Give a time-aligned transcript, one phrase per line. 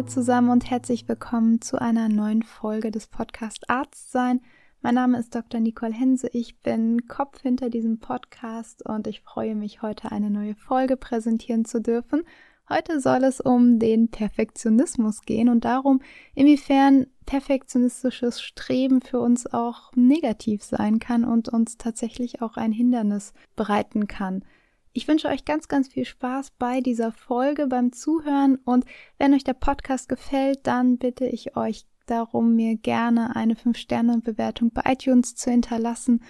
[0.00, 4.40] alle zusammen und herzlich willkommen zu einer neuen Folge des Podcast Arzt sein.
[4.80, 5.60] Mein Name ist Dr.
[5.60, 6.30] Nicole Hense.
[6.32, 11.66] Ich bin Kopf hinter diesem Podcast und ich freue mich, heute eine neue Folge präsentieren
[11.66, 12.22] zu dürfen.
[12.70, 16.00] Heute soll es um den Perfektionismus gehen und darum,
[16.34, 23.34] inwiefern perfektionistisches Streben für uns auch negativ sein kann und uns tatsächlich auch ein Hindernis
[23.54, 24.46] bereiten kann.
[24.92, 28.84] Ich wünsche euch ganz, ganz viel Spaß bei dieser Folge, beim Zuhören und
[29.18, 34.82] wenn euch der Podcast gefällt, dann bitte ich euch darum, mir gerne eine 5-Sterne-Bewertung bei
[34.92, 36.24] iTunes zu hinterlassen,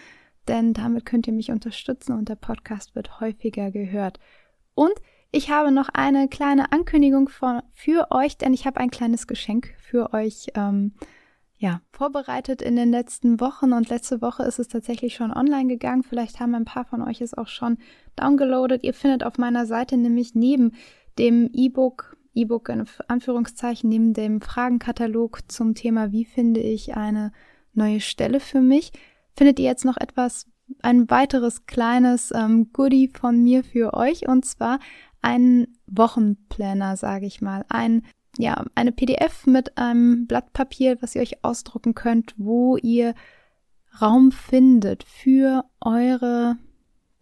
[0.46, 4.20] denn damit könnt ihr mich unterstützen und der Podcast wird häufiger gehört.
[4.74, 4.92] Und
[5.32, 9.74] ich habe noch eine kleine Ankündigung für, für euch, denn ich habe ein kleines Geschenk
[9.78, 10.92] für euch ähm,
[11.60, 16.02] ja, vorbereitet in den letzten Wochen und letzte Woche ist es tatsächlich schon online gegangen.
[16.02, 17.76] Vielleicht haben ein paar von euch es auch schon
[18.16, 18.82] downgeloadet.
[18.82, 20.72] Ihr findet auf meiner Seite nämlich neben
[21.18, 27.32] dem E-Book E-Book in Anführungszeichen neben dem Fragenkatalog zum Thema, wie finde ich eine
[27.74, 28.92] neue Stelle für mich,
[29.36, 30.46] findet ihr jetzt noch etwas,
[30.82, 34.78] ein weiteres kleines ähm, Goodie von mir für euch und zwar
[35.20, 38.02] einen Wochenplanner, sage ich mal, ein
[38.38, 43.14] ja, eine PDF mit einem Blatt Papier, was ihr euch ausdrucken könnt, wo ihr
[44.00, 46.56] Raum findet für eure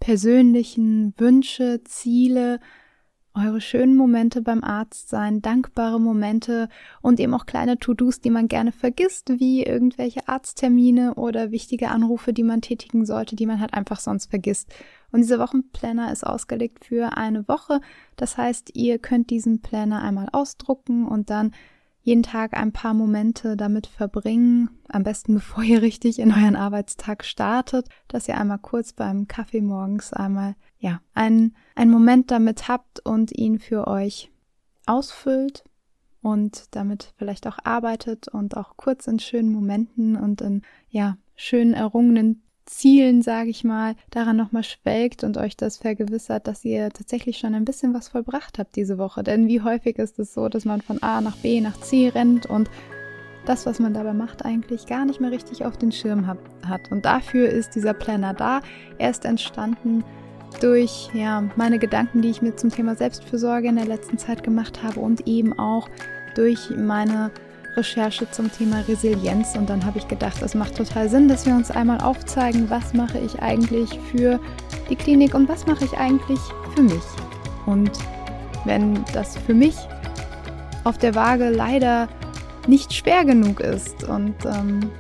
[0.01, 2.61] persönlichen Wünsche, Ziele,
[3.39, 6.69] eure schönen Momente beim Arzt sein, dankbare Momente
[7.01, 12.33] und eben auch kleine To-Dos, die man gerne vergisst, wie irgendwelche Arzttermine oder wichtige Anrufe,
[12.33, 14.73] die man tätigen sollte, die man halt einfach sonst vergisst.
[15.11, 17.81] Und dieser Wochenplanner ist ausgelegt für eine Woche.
[18.17, 21.53] Das heißt, ihr könnt diesen Planner einmal ausdrucken und dann
[22.09, 27.25] jeden Tag ein paar Momente damit verbringen, am besten bevor ihr richtig in euren Arbeitstag
[27.25, 33.01] startet, dass ihr einmal kurz beim Kaffee morgens einmal, ja, einen, einen Moment damit habt
[33.01, 34.31] und ihn für euch
[34.87, 35.65] ausfüllt
[36.23, 41.75] und damit vielleicht auch arbeitet und auch kurz in schönen Momenten und in, ja, schön
[41.75, 47.39] errungenen Zielen, sage ich mal, daran nochmal schwelgt und euch das vergewissert, dass ihr tatsächlich
[47.39, 49.23] schon ein bisschen was vollbracht habt diese Woche.
[49.23, 52.45] Denn wie häufig ist es so, dass man von A nach B nach C rennt
[52.45, 52.69] und
[53.47, 56.91] das, was man dabei macht, eigentlich gar nicht mehr richtig auf den Schirm hat.
[56.91, 58.61] Und dafür ist dieser Planner da.
[58.99, 60.05] Er ist entstanden
[60.61, 64.83] durch ja, meine Gedanken, die ich mir zum Thema Selbstfürsorge in der letzten Zeit gemacht
[64.83, 65.89] habe und eben auch
[66.35, 67.31] durch meine
[67.77, 71.55] Recherche zum Thema Resilienz und dann habe ich gedacht, es macht total Sinn, dass wir
[71.55, 74.41] uns einmal aufzeigen, was mache ich eigentlich für
[74.91, 76.41] die Klinik und was mache ich eigentlich
[76.75, 77.05] für mich.
[77.67, 77.93] Und
[78.65, 79.77] wenn das für mich
[80.85, 82.09] auf der Waage leider
[82.67, 84.91] nicht schwer genug ist und ähm,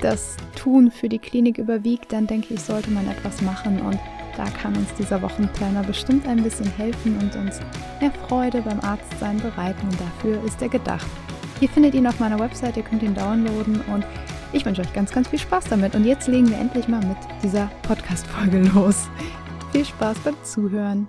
[0.00, 3.98] das Tun für die Klinik überwiegt, dann denke ich, sollte man etwas machen und
[4.36, 7.60] da kann uns dieser Wochenplaner bestimmt ein bisschen helfen und uns
[8.00, 11.06] mehr Freude beim Arztsein bereiten und dafür ist er gedacht.
[11.60, 14.04] Ihr findet ihn auf meiner Website, ihr könnt ihn downloaden und
[14.52, 15.94] ich wünsche euch ganz, ganz viel Spaß damit.
[15.94, 19.08] Und jetzt legen wir endlich mal mit dieser Podcast-Folge los.
[19.72, 21.08] Viel Spaß beim Zuhören.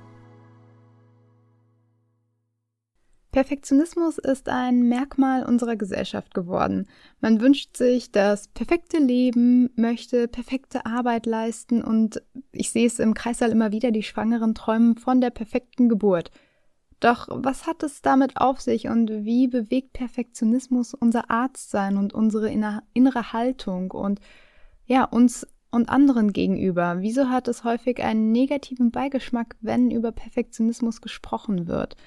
[3.37, 6.87] Perfektionismus ist ein Merkmal unserer Gesellschaft geworden.
[7.21, 12.19] Man wünscht sich das perfekte Leben, möchte perfekte Arbeit leisten und
[12.51, 16.31] ich sehe es im Kreißsaal immer wieder, die Schwangeren träumen von der perfekten Geburt.
[16.99, 22.49] Doch was hat es damit auf sich und wie bewegt Perfektionismus unser Arztsein und unsere
[22.49, 24.19] innere Haltung und
[24.87, 27.01] ja, uns und anderen gegenüber?
[27.01, 31.97] Wieso hat es häufig einen negativen Beigeschmack, wenn über Perfektionismus gesprochen wird?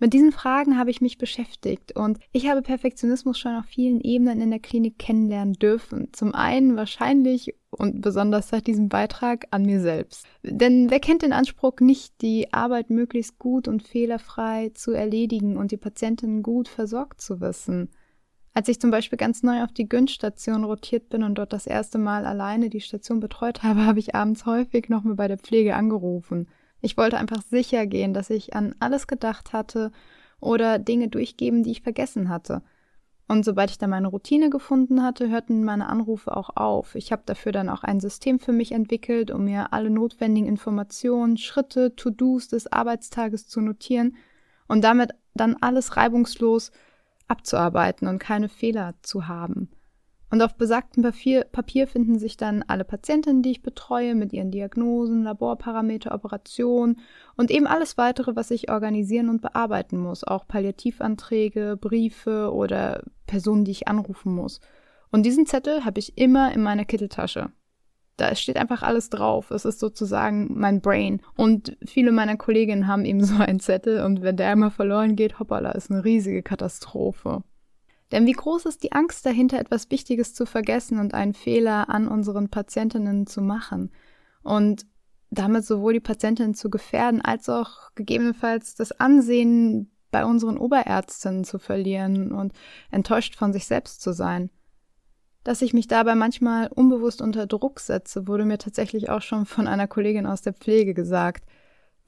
[0.00, 4.40] Mit diesen Fragen habe ich mich beschäftigt und ich habe Perfektionismus schon auf vielen Ebenen
[4.40, 6.10] in der Klinik kennenlernen dürfen.
[6.12, 10.24] Zum einen wahrscheinlich und besonders seit diesem Beitrag an mir selbst.
[10.42, 15.72] Denn wer kennt den Anspruch nicht, die Arbeit möglichst gut und fehlerfrei zu erledigen und
[15.72, 17.90] die Patientin gut versorgt zu wissen?
[18.54, 21.98] Als ich zum Beispiel ganz neu auf die Günst-Station rotiert bin und dort das erste
[21.98, 26.48] Mal alleine die Station betreut habe, habe ich abends häufig nochmal bei der Pflege angerufen.
[26.80, 29.92] Ich wollte einfach sicher gehen, dass ich an alles gedacht hatte
[30.40, 32.62] oder Dinge durchgeben, die ich vergessen hatte.
[33.26, 36.94] Und sobald ich dann meine Routine gefunden hatte, hörten meine Anrufe auch auf.
[36.94, 41.36] Ich habe dafür dann auch ein System für mich entwickelt, um mir alle notwendigen Informationen,
[41.36, 44.16] Schritte, To-Dos des Arbeitstages zu notieren
[44.66, 46.72] und damit dann alles reibungslos
[47.26, 49.68] abzuarbeiten und keine Fehler zu haben.
[50.30, 54.50] Und auf besagtem Papier, Papier, finden sich dann alle Patientinnen, die ich betreue, mit ihren
[54.50, 56.98] Diagnosen, Laborparameter, Operationen
[57.36, 60.24] und eben alles weitere, was ich organisieren und bearbeiten muss.
[60.24, 64.60] Auch Palliativanträge, Briefe oder Personen, die ich anrufen muss.
[65.10, 67.50] Und diesen Zettel habe ich immer in meiner Kitteltasche.
[68.18, 69.50] Da steht einfach alles drauf.
[69.52, 71.22] Es ist sozusagen mein Brain.
[71.36, 75.38] Und viele meiner Kolleginnen haben eben so einen Zettel und wenn der einmal verloren geht,
[75.38, 77.42] hoppala, ist eine riesige Katastrophe.
[78.12, 82.08] Denn wie groß ist die Angst dahinter, etwas Wichtiges zu vergessen und einen Fehler an
[82.08, 83.90] unseren Patientinnen zu machen
[84.42, 84.86] und
[85.30, 91.58] damit sowohl die Patientinnen zu gefährden, als auch gegebenenfalls das Ansehen bei unseren Oberärztinnen zu
[91.58, 92.52] verlieren und
[92.90, 94.48] enttäuscht von sich selbst zu sein.
[95.44, 99.66] Dass ich mich dabei manchmal unbewusst unter Druck setze, wurde mir tatsächlich auch schon von
[99.66, 101.44] einer Kollegin aus der Pflege gesagt.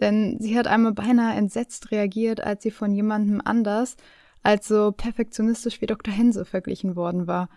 [0.00, 3.96] Denn sie hat einmal beinahe entsetzt reagiert, als sie von jemandem anders
[4.42, 6.12] als so perfektionistisch wie Dr.
[6.12, 7.48] Hense verglichen worden war.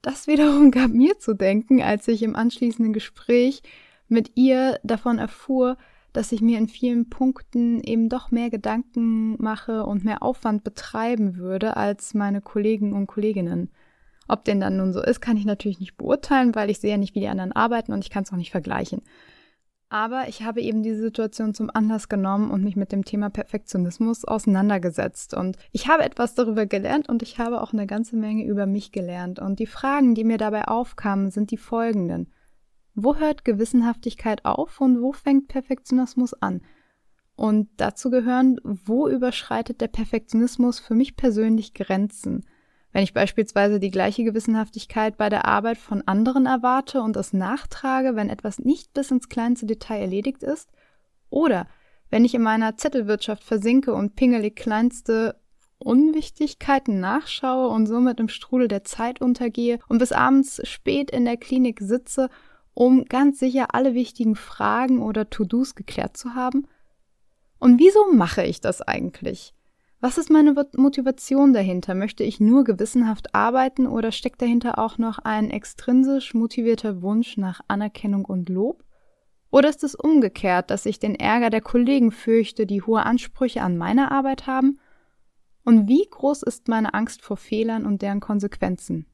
[0.00, 3.62] Das wiederum gab mir zu denken, als ich im anschließenden Gespräch
[4.08, 5.76] mit ihr davon erfuhr,
[6.12, 11.36] dass ich mir in vielen Punkten eben doch mehr Gedanken mache und mehr Aufwand betreiben
[11.36, 13.70] würde als meine Kollegen und Kolleginnen.
[14.28, 16.96] Ob denn dann nun so ist, kann ich natürlich nicht beurteilen, weil ich sehe ja
[16.96, 19.02] nicht, wie die anderen arbeiten und ich kann es auch nicht vergleichen.
[19.92, 24.24] Aber ich habe eben diese Situation zum Anlass genommen und mich mit dem Thema Perfektionismus
[24.24, 25.34] auseinandergesetzt.
[25.34, 28.92] Und ich habe etwas darüber gelernt und ich habe auch eine ganze Menge über mich
[28.92, 29.38] gelernt.
[29.38, 32.32] Und die Fragen, die mir dabei aufkamen, sind die folgenden.
[32.94, 36.62] Wo hört Gewissenhaftigkeit auf und wo fängt Perfektionismus an?
[37.36, 42.46] Und dazu gehören, wo überschreitet der Perfektionismus für mich persönlich Grenzen?
[42.92, 48.16] Wenn ich beispielsweise die gleiche Gewissenhaftigkeit bei der Arbeit von anderen erwarte und es nachtrage,
[48.16, 50.70] wenn etwas nicht bis ins kleinste Detail erledigt ist,
[51.30, 51.66] oder
[52.10, 55.40] wenn ich in meiner Zettelwirtschaft versinke und pingelig kleinste
[55.78, 61.38] Unwichtigkeiten nachschaue und somit im Strudel der Zeit untergehe und bis abends spät in der
[61.38, 62.28] Klinik sitze,
[62.74, 66.68] um ganz sicher alle wichtigen Fragen oder To-Dos geklärt zu haben?
[67.58, 69.54] Und wieso mache ich das eigentlich?
[70.04, 71.94] Was ist meine Motivation dahinter?
[71.94, 77.60] Möchte ich nur gewissenhaft arbeiten oder steckt dahinter auch noch ein extrinsisch motivierter Wunsch nach
[77.68, 78.82] Anerkennung und Lob?
[79.52, 83.78] Oder ist es umgekehrt, dass ich den Ärger der Kollegen fürchte, die hohe Ansprüche an
[83.78, 84.80] meine Arbeit haben?
[85.64, 89.06] Und wie groß ist meine Angst vor Fehlern und deren Konsequenzen?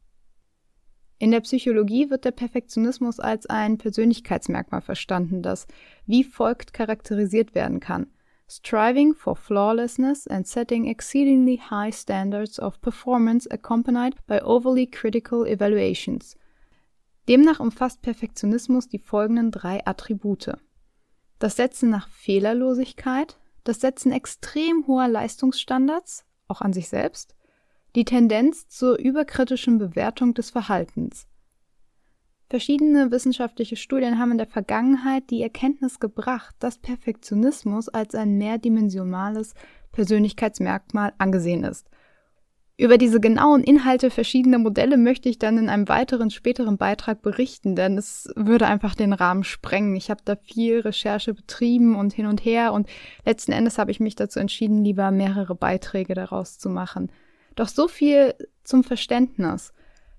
[1.18, 5.66] In der Psychologie wird der Perfektionismus als ein Persönlichkeitsmerkmal verstanden, das
[6.06, 8.06] wie folgt charakterisiert werden kann–
[8.48, 16.34] striving for flawlessness and setting exceedingly high standards of performance accompanied by overly critical evaluations.
[17.28, 20.56] Demnach umfasst Perfektionismus die folgenden drei Attribute.
[21.38, 27.36] Das Setzen nach Fehlerlosigkeit, das Setzen extrem hoher Leistungsstandards, auch an sich selbst,
[27.94, 31.27] die Tendenz zur überkritischen Bewertung des Verhaltens,
[32.50, 39.54] Verschiedene wissenschaftliche Studien haben in der Vergangenheit die Erkenntnis gebracht, dass Perfektionismus als ein mehrdimensionales
[39.92, 41.90] Persönlichkeitsmerkmal angesehen ist.
[42.80, 47.74] Über diese genauen Inhalte verschiedener Modelle möchte ich dann in einem weiteren späteren Beitrag berichten,
[47.74, 49.96] denn es würde einfach den Rahmen sprengen.
[49.96, 52.88] Ich habe da viel Recherche betrieben und hin und her und
[53.26, 57.10] letzten Endes habe ich mich dazu entschieden, lieber mehrere Beiträge daraus zu machen.
[57.56, 59.74] Doch so viel zum Verständnis.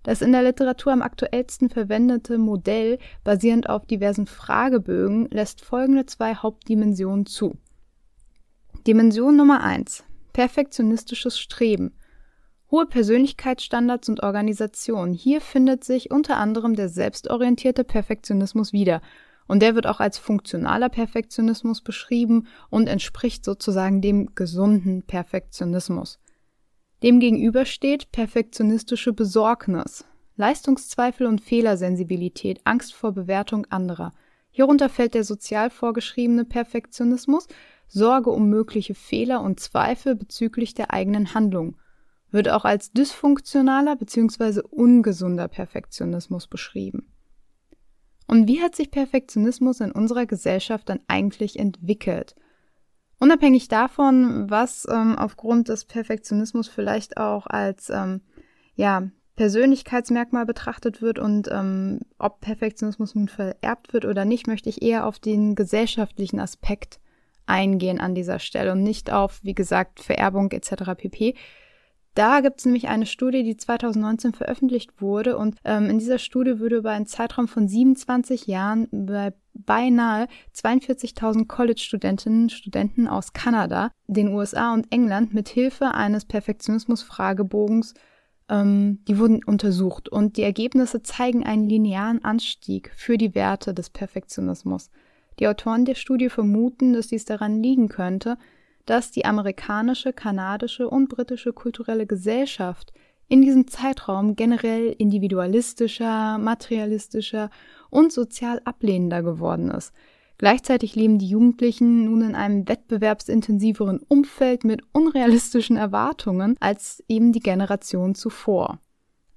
[0.09, 6.33] Das in der Literatur am aktuellsten verwendete Modell, basierend auf diversen Fragebögen, lässt folgende zwei
[6.33, 7.59] Hauptdimensionen zu.
[8.87, 10.03] Dimension Nummer 1.
[10.33, 11.93] Perfektionistisches Streben.
[12.71, 15.13] Hohe Persönlichkeitsstandards und Organisation.
[15.13, 19.03] Hier findet sich unter anderem der selbstorientierte Perfektionismus wieder.
[19.47, 26.17] Und der wird auch als funktionaler Perfektionismus beschrieben und entspricht sozusagen dem gesunden Perfektionismus.
[27.03, 30.03] Demgegenüber steht perfektionistische Besorgnis,
[30.35, 34.13] Leistungszweifel und Fehlersensibilität, Angst vor Bewertung anderer.
[34.51, 37.47] Hierunter fällt der sozial vorgeschriebene Perfektionismus,
[37.87, 41.77] Sorge um mögliche Fehler und Zweifel bezüglich der eigenen Handlung.
[42.31, 44.61] Wird auch als dysfunktionaler bzw.
[44.69, 47.11] ungesunder Perfektionismus beschrieben.
[48.27, 52.35] Und wie hat sich Perfektionismus in unserer Gesellschaft dann eigentlich entwickelt?
[53.19, 58.21] Unabhängig davon, was ähm, aufgrund des Perfektionismus vielleicht auch als ähm,
[58.75, 64.81] ja, Persönlichkeitsmerkmal betrachtet wird und ähm, ob Perfektionismus nun vererbt wird oder nicht, möchte ich
[64.81, 66.99] eher auf den gesellschaftlichen Aspekt
[67.45, 70.91] eingehen an dieser Stelle und nicht auf, wie gesagt, Vererbung etc.
[70.95, 71.35] pp.
[72.15, 76.59] Da gibt es nämlich eine Studie, die 2019 veröffentlicht wurde und ähm, in dieser Studie
[76.59, 79.33] wurde über einen Zeitraum von 27 Jahren bei
[79.69, 87.93] beinahe 42.000 College-Studentinnen und Studenten aus Kanada, den USA und England mit Hilfe eines Perfektionismus-Fragebogens
[88.49, 93.91] ähm, die wurden untersucht und die Ergebnisse zeigen einen linearen Anstieg für die Werte des
[93.91, 94.89] Perfektionismus.
[95.39, 98.37] Die Autoren der Studie vermuten, dass dies daran liegen könnte,
[98.85, 102.91] dass die amerikanische, kanadische und britische kulturelle Gesellschaft
[103.27, 107.51] in diesem Zeitraum generell individualistischer, materialistischer
[107.89, 109.93] und sozial ablehnender geworden ist.
[110.37, 117.41] Gleichzeitig leben die Jugendlichen nun in einem wettbewerbsintensiveren Umfeld mit unrealistischen Erwartungen als eben die
[117.41, 118.79] Generation zuvor.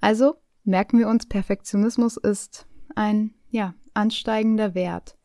[0.01, 5.17] Also merken wir uns, Perfektionismus ist ein, ja, ansteigender Wert.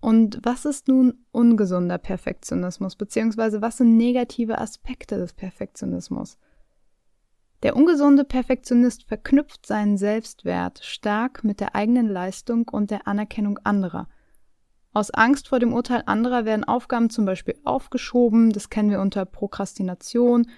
[0.00, 6.38] Und was ist nun ungesunder Perfektionismus, beziehungsweise was sind negative Aspekte des Perfektionismus?
[7.62, 14.08] Der ungesunde Perfektionist verknüpft seinen Selbstwert stark mit der eigenen Leistung und der Anerkennung anderer.
[14.92, 19.24] Aus Angst vor dem Urteil anderer werden Aufgaben zum Beispiel aufgeschoben, das kennen wir unter
[19.24, 20.50] Prokrastination,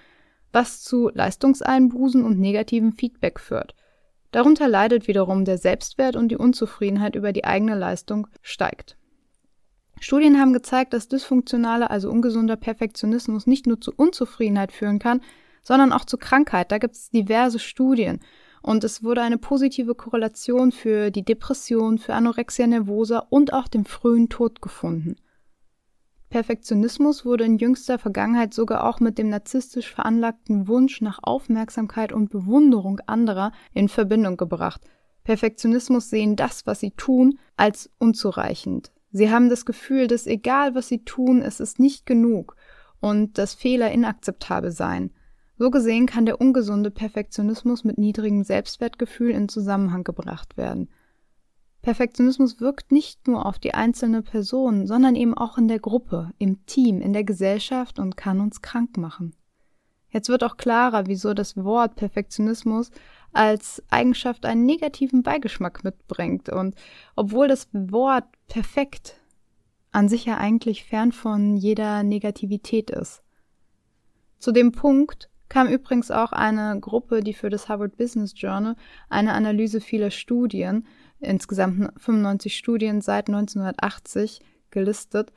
[0.51, 3.75] was zu Leistungseinbußen und negativem Feedback führt.
[4.31, 8.97] Darunter leidet wiederum der Selbstwert und die Unzufriedenheit über die eigene Leistung steigt.
[10.01, 15.21] Studien haben gezeigt, dass dysfunktionaler, also ungesunder Perfektionismus nicht nur zu Unzufriedenheit führen kann,
[15.65, 16.71] sondern auch zu Krankheit.
[16.71, 18.19] Da gibt es diverse Studien.
[18.61, 23.85] Und es wurde eine positive Korrelation für die Depression, für Anorexia nervosa und auch den
[23.85, 25.17] frühen Tod gefunden.
[26.29, 32.29] Perfektionismus wurde in jüngster Vergangenheit sogar auch mit dem narzisstisch veranlagten Wunsch nach Aufmerksamkeit und
[32.29, 34.81] Bewunderung anderer in Verbindung gebracht.
[35.23, 38.91] Perfektionismus sehen das, was sie tun, als unzureichend.
[39.11, 42.55] Sie haben das Gefühl, dass egal was sie tun, es ist nicht genug
[42.99, 45.11] und dass Fehler inakzeptabel seien.
[45.57, 50.89] So gesehen kann der ungesunde Perfektionismus mit niedrigem Selbstwertgefühl in Zusammenhang gebracht werden.
[51.81, 56.65] Perfektionismus wirkt nicht nur auf die einzelne Person, sondern eben auch in der Gruppe, im
[56.65, 59.35] Team, in der Gesellschaft und kann uns krank machen.
[60.09, 62.89] Jetzt wird auch klarer, wieso das Wort Perfektionismus
[63.31, 66.49] als Eigenschaft einen negativen Beigeschmack mitbringt.
[66.49, 66.73] Und
[67.15, 69.19] obwohl das Wort perfekt
[69.91, 73.23] an sich ja eigentlich fern von jeder Negativität ist.
[74.39, 78.75] Zu dem Punkt kam übrigens auch eine Gruppe, die für das Harvard Business Journal
[79.07, 80.85] eine Analyse vieler Studien,
[81.21, 85.31] insgesamt 95 Studien seit 1980 gelistet,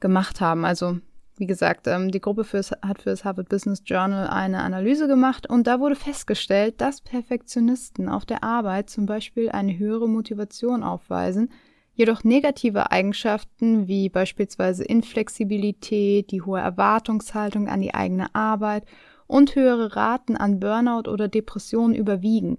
[0.00, 0.66] gemacht haben.
[0.66, 0.98] Also
[1.38, 5.48] wie gesagt, ähm, die Gruppe für's, hat für das Harvard Business Journal eine Analyse gemacht
[5.48, 11.48] und da wurde festgestellt, dass Perfektionisten auf der Arbeit zum Beispiel eine höhere Motivation aufweisen,
[11.94, 18.84] jedoch negative Eigenschaften wie beispielsweise Inflexibilität, die hohe Erwartungshaltung an die eigene Arbeit
[19.32, 22.58] und höhere Raten an Burnout oder Depressionen überwiegen,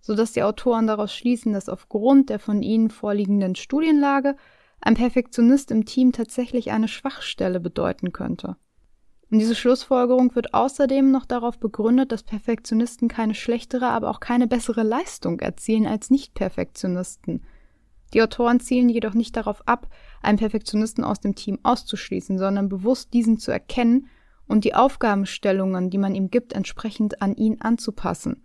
[0.00, 4.36] sodass die Autoren daraus schließen, dass aufgrund der von ihnen vorliegenden Studienlage
[4.80, 8.56] ein Perfektionist im Team tatsächlich eine Schwachstelle bedeuten könnte.
[9.32, 14.46] Und diese Schlussfolgerung wird außerdem noch darauf begründet, dass Perfektionisten keine schlechtere, aber auch keine
[14.46, 17.42] bessere Leistung erzielen als Nicht-Perfektionisten.
[18.14, 19.88] Die Autoren zielen jedoch nicht darauf ab,
[20.22, 24.06] einen Perfektionisten aus dem Team auszuschließen, sondern bewusst diesen zu erkennen
[24.46, 28.44] und die Aufgabenstellungen, die man ihm gibt, entsprechend an ihn anzupassen.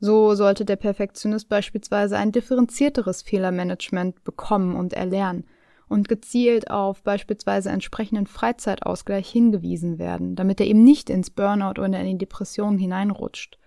[0.00, 5.46] So sollte der Perfektionist beispielsweise ein differenzierteres Fehlermanagement bekommen und erlernen
[5.88, 12.00] und gezielt auf beispielsweise entsprechenden Freizeitausgleich hingewiesen werden, damit er eben nicht ins Burnout oder
[12.00, 13.58] in die Depression hineinrutscht.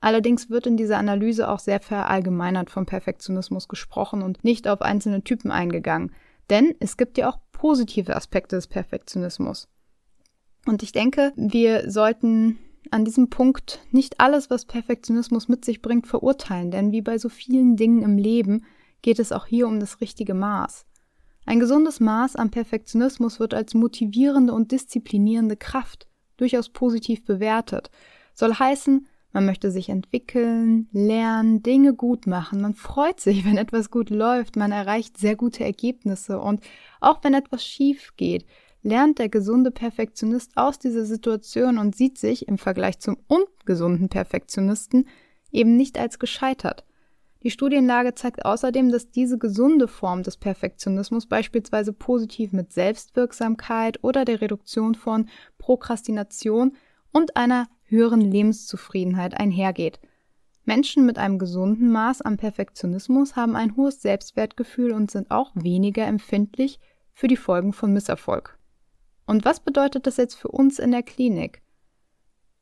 [0.00, 5.24] Allerdings wird in dieser Analyse auch sehr verallgemeinert vom Perfektionismus gesprochen und nicht auf einzelne
[5.24, 6.12] Typen eingegangen,
[6.50, 9.68] denn es gibt ja auch positive Aspekte des Perfektionismus.
[10.66, 12.58] Und ich denke, wir sollten
[12.90, 17.28] an diesem Punkt nicht alles, was Perfektionismus mit sich bringt, verurteilen, denn wie bei so
[17.28, 18.64] vielen Dingen im Leben
[19.02, 20.84] geht es auch hier um das richtige Maß.
[21.46, 27.90] Ein gesundes Maß an Perfektionismus wird als motivierende und disziplinierende Kraft durchaus positiv bewertet.
[28.34, 32.60] Soll heißen, man möchte sich entwickeln, lernen, Dinge gut machen.
[32.60, 34.56] Man freut sich, wenn etwas gut läuft.
[34.56, 36.40] Man erreicht sehr gute Ergebnisse.
[36.40, 36.60] Und
[37.00, 38.44] auch wenn etwas schief geht,
[38.86, 45.08] lernt der gesunde Perfektionist aus dieser Situation und sieht sich im Vergleich zum ungesunden Perfektionisten
[45.50, 46.84] eben nicht als gescheitert.
[47.42, 54.24] Die Studienlage zeigt außerdem, dass diese gesunde Form des Perfektionismus beispielsweise positiv mit Selbstwirksamkeit oder
[54.24, 55.28] der Reduktion von
[55.58, 56.76] Prokrastination
[57.12, 59.98] und einer höheren Lebenszufriedenheit einhergeht.
[60.64, 66.06] Menschen mit einem gesunden Maß an Perfektionismus haben ein hohes Selbstwertgefühl und sind auch weniger
[66.06, 66.78] empfindlich
[67.12, 68.56] für die Folgen von Misserfolg.
[69.26, 71.62] Und was bedeutet das jetzt für uns in der Klinik?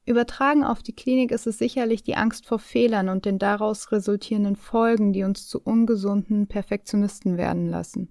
[0.07, 4.57] Übertragen auf die Klinik ist es sicherlich die Angst vor Fehlern und den daraus resultierenden
[4.57, 8.11] Folgen, die uns zu ungesunden Perfektionisten werden lassen.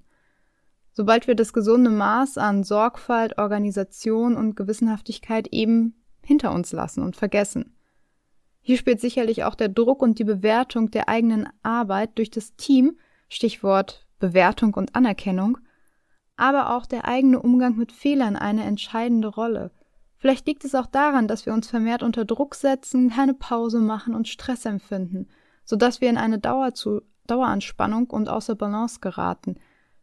[0.91, 7.15] Sobald wir das gesunde Maß an Sorgfalt, Organisation und Gewissenhaftigkeit eben hinter uns lassen und
[7.15, 7.75] vergessen.
[8.61, 12.97] Hier spielt sicherlich auch der Druck und die Bewertung der eigenen Arbeit durch das Team,
[13.27, 15.57] Stichwort Bewertung und Anerkennung,
[16.35, 19.71] aber auch der eigene Umgang mit Fehlern eine entscheidende Rolle–
[20.23, 24.15] Vielleicht liegt es auch daran, dass wir uns vermehrt unter Druck setzen, keine Pause machen
[24.15, 25.27] und Stress empfinden,
[25.65, 29.57] sodass wir in eine Dauer zu Daueranspannung und außer Balance geraten.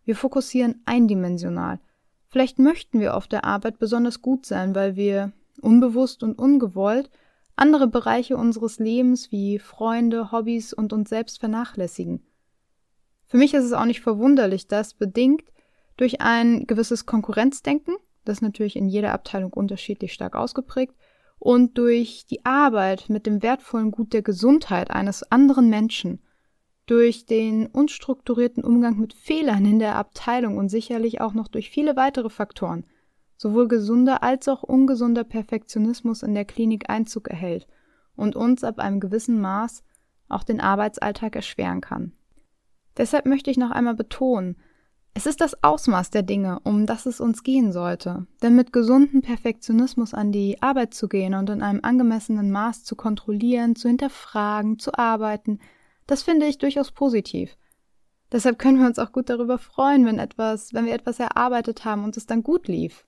[0.04, 1.80] Wir fokussieren eindimensional.
[2.28, 5.32] Vielleicht möchten wir auf der Arbeit besonders gut sein, weil wir
[5.62, 7.08] unbewusst und ungewollt
[7.56, 12.22] andere Bereiche unseres Lebens wie Freunde, Hobbys und uns selbst vernachlässigen.
[13.26, 15.50] Für mich ist es auch nicht verwunderlich, dass bedingt
[16.00, 20.94] durch ein gewisses Konkurrenzdenken, das natürlich in jeder Abteilung unterschiedlich stark ausgeprägt,
[21.38, 26.20] und durch die Arbeit mit dem wertvollen Gut der Gesundheit eines anderen Menschen,
[26.86, 31.96] durch den unstrukturierten Umgang mit Fehlern in der Abteilung und sicherlich auch noch durch viele
[31.96, 32.84] weitere Faktoren,
[33.36, 37.66] sowohl gesunder als auch ungesunder Perfektionismus in der Klinik Einzug erhält
[38.16, 39.82] und uns ab einem gewissen Maß
[40.30, 42.12] auch den Arbeitsalltag erschweren kann.
[42.96, 44.56] Deshalb möchte ich noch einmal betonen,
[45.12, 48.26] es ist das Ausmaß der Dinge, um das es uns gehen sollte.
[48.42, 52.94] Denn mit gesundem Perfektionismus an die Arbeit zu gehen und in einem angemessenen Maß zu
[52.94, 55.58] kontrollieren, zu hinterfragen, zu arbeiten,
[56.06, 57.56] das finde ich durchaus positiv.
[58.32, 62.04] Deshalb können wir uns auch gut darüber freuen, wenn etwas, wenn wir etwas erarbeitet haben
[62.04, 63.06] und es dann gut lief.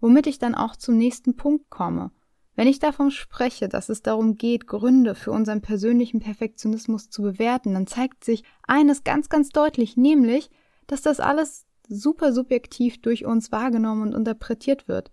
[0.00, 2.10] Womit ich dann auch zum nächsten Punkt komme.
[2.56, 7.74] Wenn ich davon spreche, dass es darum geht, Gründe für unseren persönlichen Perfektionismus zu bewerten,
[7.74, 10.50] dann zeigt sich eines ganz, ganz deutlich, nämlich,
[10.86, 15.10] dass das alles super subjektiv durch uns wahrgenommen und interpretiert wird.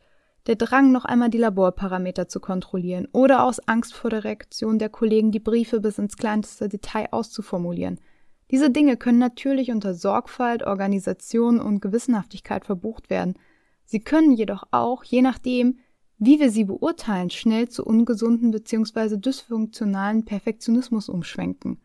[0.48, 4.90] Der Drang, noch einmal die Laborparameter zu kontrollieren oder aus Angst vor der Reaktion der
[4.90, 8.00] Kollegen die Briefe bis ins kleinste Detail auszuformulieren.
[8.52, 13.36] Diese Dinge können natürlich unter Sorgfalt, Organisation und Gewissenhaftigkeit verbucht werden.
[13.86, 15.80] Sie können jedoch auch, je nachdem,
[16.18, 19.18] wie wir sie beurteilen, schnell zu ungesunden bzw.
[19.18, 21.80] dysfunktionalen Perfektionismus umschwenken.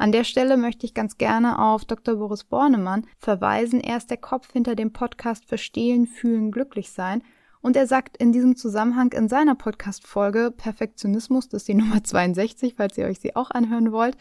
[0.00, 2.16] An der Stelle möchte ich ganz gerne auf Dr.
[2.16, 3.82] Boris Bornemann verweisen.
[3.82, 7.22] Er ist der Kopf hinter dem Podcast Verstehen, Fühlen, Glücklich sein.
[7.60, 12.76] Und er sagt in diesem Zusammenhang in seiner Podcast-Folge Perfektionismus, das ist die Nummer 62,
[12.78, 14.16] falls ihr euch sie auch anhören wollt.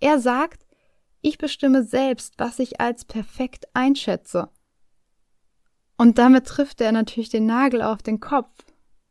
[0.00, 0.66] Er sagt,
[1.22, 4.50] ich bestimme selbst, was ich als perfekt einschätze.
[5.96, 8.50] Und damit trifft er natürlich den Nagel auf den Kopf,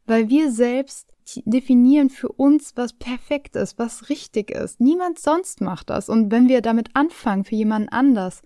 [0.06, 1.12] weil wir selbst
[1.46, 4.80] definieren für uns, was perfekt ist, was richtig ist.
[4.80, 6.10] Niemand sonst macht das.
[6.10, 8.42] Und wenn wir damit anfangen, für jemanden anders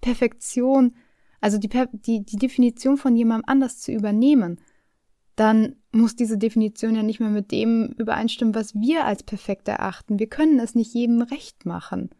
[0.00, 0.96] Perfektion,
[1.40, 4.60] also die, die, die Definition von jemandem anders zu übernehmen,
[5.36, 10.18] dann muss diese Definition ja nicht mehr mit dem übereinstimmen, was wir als perfekt erachten.
[10.18, 12.10] Wir können es nicht jedem recht machen.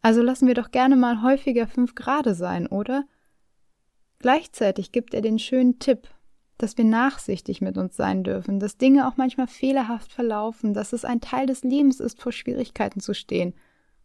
[0.00, 3.04] Also lassen wir doch gerne mal häufiger fünf Grade sein, oder?
[4.18, 6.08] Gleichzeitig gibt er den schönen Tipp,
[6.58, 11.04] dass wir nachsichtig mit uns sein dürfen, dass Dinge auch manchmal fehlerhaft verlaufen, dass es
[11.04, 13.54] ein Teil des Lebens ist, vor Schwierigkeiten zu stehen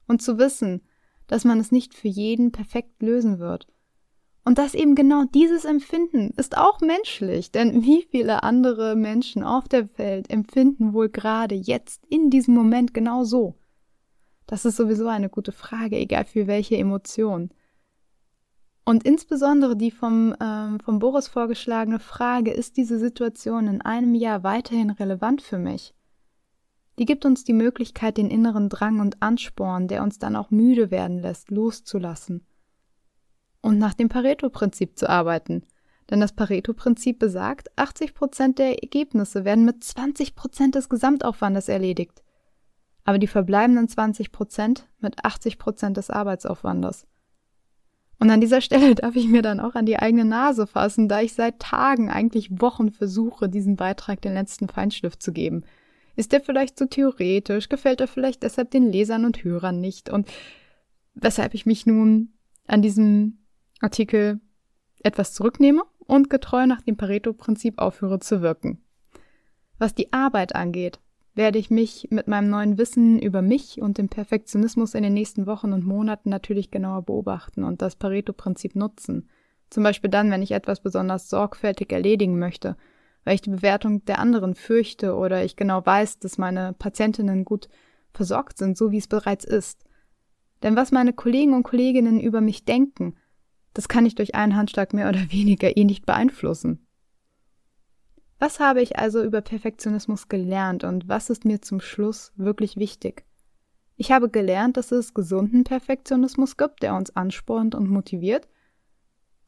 [0.08, 0.82] und zu wissen,
[1.28, 3.68] dass man es nicht für jeden perfekt lösen wird.
[4.46, 9.68] Und dass eben genau dieses Empfinden ist auch menschlich, denn wie viele andere Menschen auf
[9.68, 13.54] der Welt empfinden wohl gerade jetzt in diesem Moment genau so?
[14.48, 17.52] Das ist sowieso eine gute Frage, egal für welche Emotion.
[18.90, 24.42] Und insbesondere die vom, ähm, vom Boris vorgeschlagene Frage, ist diese Situation in einem Jahr
[24.42, 25.94] weiterhin relevant für mich?
[26.98, 30.90] Die gibt uns die Möglichkeit, den inneren Drang und Ansporn, der uns dann auch müde
[30.90, 32.48] werden lässt, loszulassen.
[33.62, 35.62] Und nach dem Pareto-Prinzip zu arbeiten.
[36.10, 42.24] Denn das Pareto-Prinzip besagt, 80% der Ergebnisse werden mit 20% des Gesamtaufwandes erledigt.
[43.04, 47.06] Aber die verbleibenden 20% mit 80% des Arbeitsaufwandes.
[48.20, 51.22] Und an dieser Stelle darf ich mir dann auch an die eigene Nase fassen, da
[51.22, 55.64] ich seit Tagen, eigentlich Wochen versuche, diesen Beitrag den letzten Feinschliff zu geben.
[56.16, 57.70] Ist der vielleicht zu theoretisch?
[57.70, 60.10] Gefällt er vielleicht deshalb den Lesern und Hörern nicht?
[60.10, 60.28] Und
[61.14, 62.34] weshalb ich mich nun
[62.68, 63.40] an diesem
[63.80, 64.42] Artikel
[65.02, 68.84] etwas zurücknehme und getreu nach dem Pareto-Prinzip aufhöre zu wirken.
[69.78, 71.00] Was die Arbeit angeht,
[71.40, 75.48] werde ich mich mit meinem neuen Wissen über mich und den Perfektionismus in den nächsten
[75.48, 79.30] Wochen und Monaten natürlich genauer beobachten und das Pareto-Prinzip nutzen.
[79.70, 82.76] Zum Beispiel dann, wenn ich etwas besonders sorgfältig erledigen möchte,
[83.24, 87.70] weil ich die Bewertung der anderen fürchte oder ich genau weiß, dass meine Patientinnen gut
[88.12, 89.86] versorgt sind, so wie es bereits ist.
[90.62, 93.16] Denn was meine Kollegen und Kolleginnen über mich denken,
[93.74, 96.86] das kann ich durch einen Handschlag mehr oder weniger eh nicht beeinflussen.
[98.40, 103.26] Was habe ich also über Perfektionismus gelernt und was ist mir zum Schluss wirklich wichtig?
[103.98, 108.48] Ich habe gelernt, dass es gesunden Perfektionismus gibt, der uns anspornt und motiviert,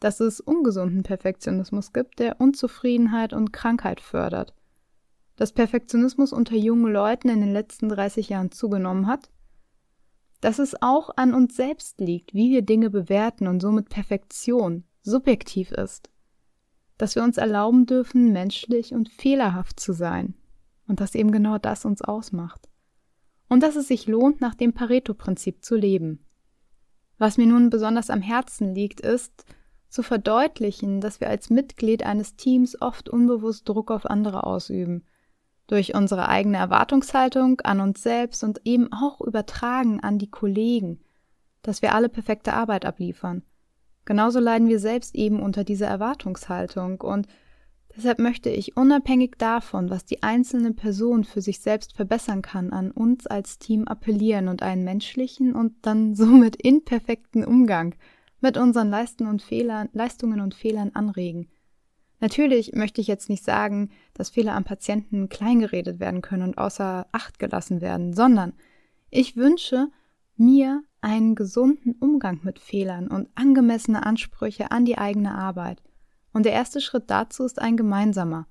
[0.02, 4.54] dass es ungesunden Perfektionismus gibt, der Unzufriedenheit und Krankheit fördert,
[5.38, 9.30] dass Perfektionismus unter jungen Leuten in den letzten 30 Jahren zugenommen hat,
[10.42, 15.72] dass es auch an uns selbst liegt, wie wir Dinge bewerten und somit Perfektion subjektiv
[15.72, 16.11] ist
[17.02, 20.36] dass wir uns erlauben dürfen, menschlich und fehlerhaft zu sein
[20.88, 22.70] und dass eben genau das uns ausmacht.
[23.50, 26.20] und dass es sich lohnt, nach dem Pareto-Prinzip zu leben.
[27.18, 29.46] Was mir nun besonders am Herzen liegt, ist,
[29.90, 35.04] zu verdeutlichen, dass wir als Mitglied eines Teams oft unbewusst Druck auf andere ausüben.
[35.68, 41.02] Durch unsere eigene Erwartungshaltung an uns selbst und eben auch übertragen an die Kollegen,
[41.62, 43.44] dass wir alle perfekte Arbeit abliefern.
[44.06, 47.28] Genauso leiden wir selbst eben unter dieser Erwartungshaltung und
[47.96, 52.92] deshalb möchte ich unabhängig davon, was die einzelne Person für sich selbst verbessern kann, an
[52.92, 57.96] uns als Team appellieren und einen menschlichen und dann somit imperfekten Umgang
[58.40, 61.48] mit unseren Leisten und Fehlern, Leistungen und Fehlern anregen.
[62.20, 67.08] Natürlich möchte ich jetzt nicht sagen, dass Fehler am Patienten kleingeredet werden können und außer
[67.12, 68.54] Acht gelassen werden, sondern
[69.10, 69.88] ich wünsche
[70.36, 75.82] mir einen gesunden Umgang mit Fehlern und angemessene Ansprüche an die eigene Arbeit.
[76.34, 78.48] Und der erste Schritt dazu ist ein gemeinsamer.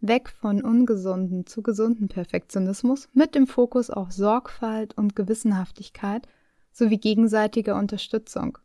[0.00, 6.26] Weg von ungesunden zu gesunden Perfektionismus mit dem Fokus auf Sorgfalt und Gewissenhaftigkeit
[6.72, 8.58] sowie gegenseitiger Unterstützung.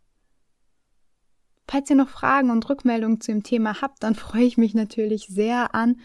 [1.68, 5.28] Falls ihr noch Fragen und Rückmeldungen zu dem Thema habt, dann freue ich mich natürlich
[5.28, 6.00] sehr an.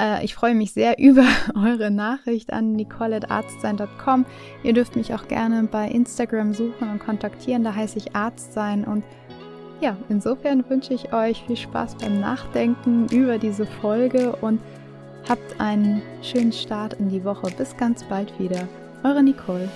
[0.00, 4.26] Äh, ich freue mich sehr über eure Nachricht an nicole.arztsein.com.
[4.62, 7.64] Ihr dürft mich auch gerne bei Instagram suchen und kontaktieren.
[7.64, 8.84] Da heiße ich Arztsein.
[8.84, 9.04] Und
[9.80, 14.60] ja, insofern wünsche ich euch viel Spaß beim Nachdenken über diese Folge und
[15.28, 17.50] habt einen schönen Start in die Woche.
[17.56, 18.66] Bis ganz bald wieder.
[19.04, 19.68] Eure Nicole.